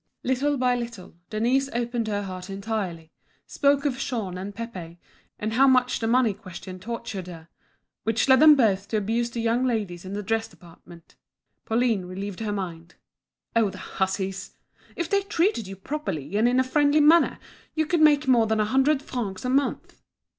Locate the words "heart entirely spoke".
2.23-3.85